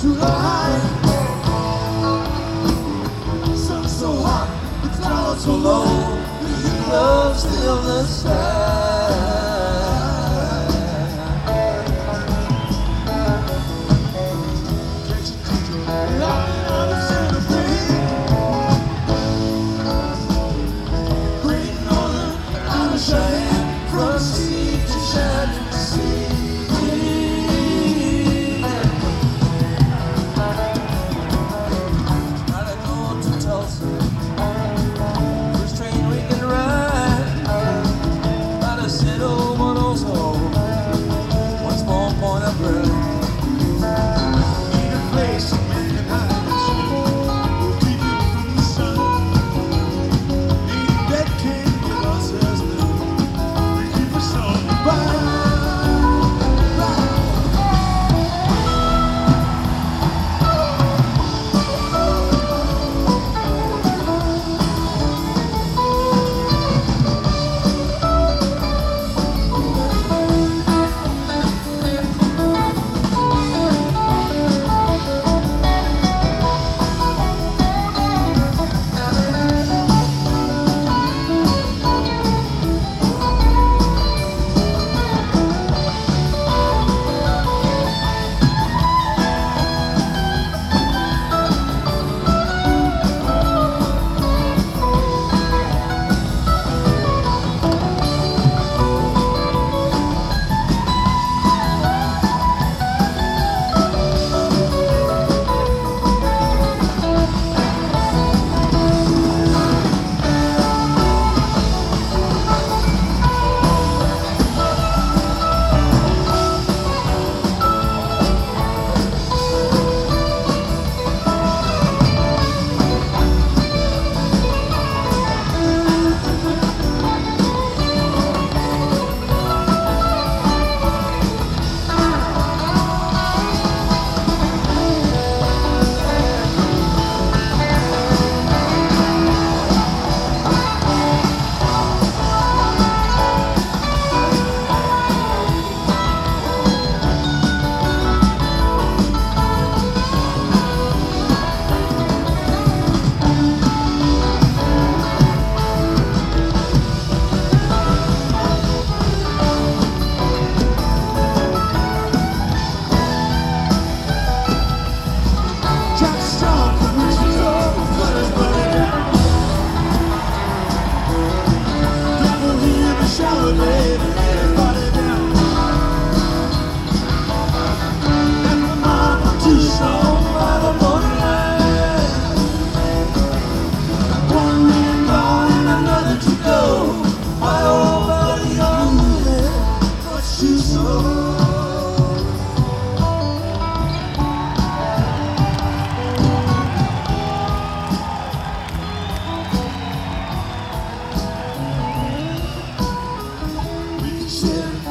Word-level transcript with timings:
so 0.00 0.14
high, 0.14 0.80
sun 3.54 3.86
so 3.86 4.14
hot, 4.22 4.48
the 4.82 4.88
clouds 4.96 5.44
so 5.44 5.54
low, 5.54 5.84
the 6.40 6.48
heat 6.48 6.92
of 6.94 7.38
still 7.38 7.82
the. 7.82 8.89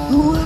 Whoa. 0.10 0.39